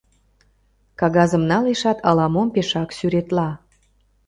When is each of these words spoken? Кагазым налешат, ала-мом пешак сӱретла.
Кагазым 0.99 1.43
налешат, 1.51 1.97
ала-мом 2.09 2.47
пешак 2.53 2.89
сӱретла. 2.97 3.49